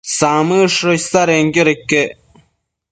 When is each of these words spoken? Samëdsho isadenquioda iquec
Samëdsho 0.17 0.89
isadenquioda 0.99 1.71
iquec 1.75 2.09